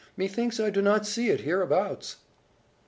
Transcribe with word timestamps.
Methinks 0.17 0.59
I 0.59 0.71
do 0.71 0.81
not 0.81 1.05
see 1.05 1.29
it 1.29 1.41
hereabouts." 1.41 2.15